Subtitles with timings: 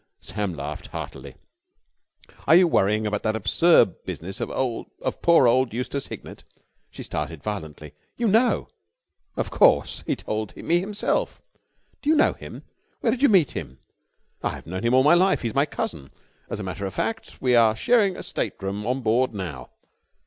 [0.19, 1.35] Sam laughed heartily.
[2.47, 6.43] "Are you worrying about that absurd business of poor old Eustace Hignett?"
[6.89, 7.91] She started violently.
[8.17, 8.69] "You know!"
[9.37, 10.03] "Of course!
[10.07, 11.39] He told me himself."
[12.01, 12.63] "Do you know him?
[13.01, 13.77] Where did you meet him?"
[14.41, 15.43] "I've known him all my life.
[15.43, 16.09] He's my cousin.
[16.49, 19.69] As a matter of fact, we are sharing a stateroom on board now."